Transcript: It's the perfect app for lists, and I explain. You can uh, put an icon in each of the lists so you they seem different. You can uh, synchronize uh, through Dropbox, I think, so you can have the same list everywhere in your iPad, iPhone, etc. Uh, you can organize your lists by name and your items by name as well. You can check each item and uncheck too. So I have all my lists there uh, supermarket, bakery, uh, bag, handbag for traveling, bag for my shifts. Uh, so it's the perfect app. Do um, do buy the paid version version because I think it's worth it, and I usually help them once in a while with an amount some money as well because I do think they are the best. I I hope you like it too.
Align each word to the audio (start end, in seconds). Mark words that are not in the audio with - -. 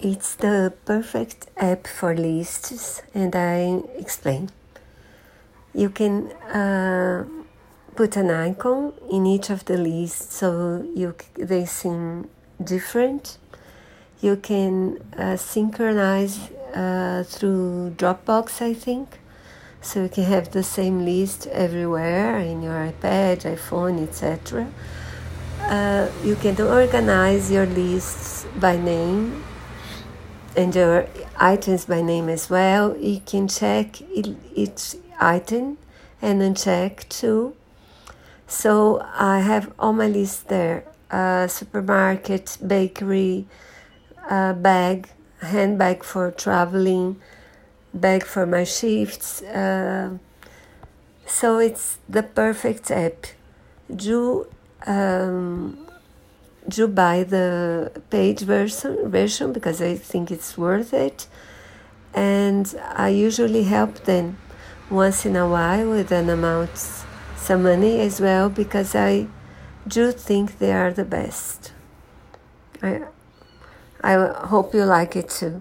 It's 0.00 0.34
the 0.34 0.72
perfect 0.84 1.46
app 1.56 1.86
for 1.86 2.14
lists, 2.14 3.00
and 3.14 3.34
I 3.34 3.82
explain. 3.96 4.50
You 5.72 5.88
can 5.88 6.32
uh, 6.52 7.24
put 7.94 8.16
an 8.16 8.30
icon 8.30 8.92
in 9.10 9.24
each 9.24 9.50
of 9.50 9.64
the 9.64 9.76
lists 9.78 10.36
so 10.36 10.84
you 10.94 11.14
they 11.36 11.64
seem 11.64 12.28
different. 12.62 13.38
You 14.20 14.36
can 14.36 14.98
uh, 15.16 15.36
synchronize 15.36 16.38
uh, 16.74 17.24
through 17.26 17.94
Dropbox, 17.96 18.60
I 18.62 18.74
think, 18.74 19.20
so 19.80 20.02
you 20.02 20.08
can 20.08 20.24
have 20.24 20.50
the 20.50 20.62
same 20.62 21.04
list 21.04 21.46
everywhere 21.48 22.38
in 22.38 22.62
your 22.62 22.74
iPad, 22.74 23.42
iPhone, 23.42 24.02
etc. 24.02 24.66
Uh, 25.60 26.08
you 26.24 26.34
can 26.36 26.60
organize 26.60 27.50
your 27.50 27.66
lists 27.66 28.46
by 28.58 28.76
name 28.76 29.44
and 30.56 30.74
your 30.74 31.08
items 31.36 31.86
by 31.86 32.00
name 32.00 32.28
as 32.28 32.48
well. 32.48 32.96
You 32.96 33.20
can 33.20 33.48
check 33.48 34.00
each 34.12 34.96
item 35.20 35.78
and 36.22 36.40
uncheck 36.40 37.08
too. 37.08 37.54
So 38.46 39.04
I 39.14 39.40
have 39.40 39.72
all 39.78 39.92
my 39.92 40.06
lists 40.06 40.42
there 40.42 40.84
uh, 41.10 41.46
supermarket, 41.46 42.58
bakery, 42.66 43.46
uh, 44.28 44.52
bag, 44.52 45.08
handbag 45.40 46.02
for 46.02 46.30
traveling, 46.30 47.20
bag 47.92 48.24
for 48.24 48.46
my 48.46 48.64
shifts. 48.64 49.42
Uh, 49.42 50.18
so 51.26 51.58
it's 51.58 51.98
the 52.08 52.22
perfect 52.22 52.90
app. 52.90 53.26
Do 53.94 54.46
um, 54.86 55.86
do 56.68 56.88
buy 56.88 57.24
the 57.24 57.92
paid 58.10 58.40
version 58.40 59.08
version 59.10 59.52
because 59.52 59.82
I 59.82 59.96
think 59.96 60.30
it's 60.30 60.56
worth 60.56 60.92
it, 60.92 61.26
and 62.14 62.74
I 62.94 63.08
usually 63.08 63.64
help 63.64 64.04
them 64.04 64.38
once 64.90 65.26
in 65.26 65.36
a 65.36 65.48
while 65.48 65.90
with 65.90 66.12
an 66.12 66.28
amount 66.28 67.04
some 67.36 67.62
money 67.62 68.00
as 68.00 68.20
well 68.20 68.48
because 68.48 68.94
I 68.94 69.26
do 69.86 70.12
think 70.12 70.58
they 70.58 70.72
are 70.72 70.92
the 70.92 71.04
best. 71.04 71.72
I 72.82 73.02
I 74.02 74.14
hope 74.46 74.74
you 74.74 74.84
like 74.84 75.16
it 75.16 75.28
too. 75.28 75.60